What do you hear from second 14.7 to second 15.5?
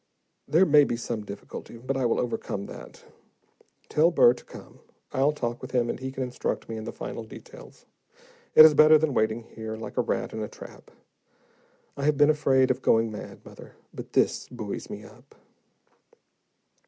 me up."